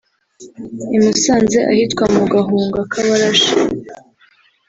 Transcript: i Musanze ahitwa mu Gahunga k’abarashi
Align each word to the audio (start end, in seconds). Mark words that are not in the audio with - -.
i 0.95 0.97
Musanze 1.03 1.59
ahitwa 1.71 2.03
mu 2.15 2.23
Gahunga 2.33 2.79
k’abarashi 2.91 3.53